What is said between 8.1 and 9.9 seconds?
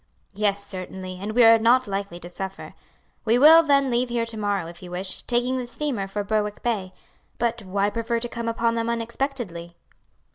to come upon them unexpectedly?"